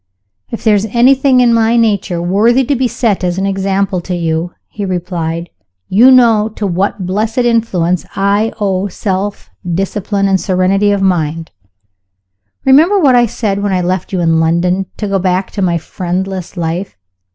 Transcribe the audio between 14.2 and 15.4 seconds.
in London, to go